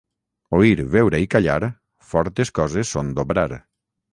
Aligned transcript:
Oir, 0.59 0.79
veure 0.95 1.19
i 1.25 1.27
callar, 1.35 1.69
fortes 2.15 2.53
coses 2.61 2.95
són 2.97 3.13
d'obrar. 3.21 3.49